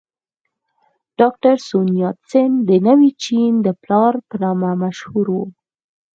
ډاکټر 1.19 1.55
سون 1.67 1.87
یات 2.01 2.17
سن 2.29 2.51
د 2.69 2.69
نوي 2.87 3.11
چین 3.23 3.51
د 3.65 3.67
پلار 3.83 4.13
په 4.29 4.35
نامه 4.43 4.69
مشهور 4.83 5.27
و. 5.31 5.37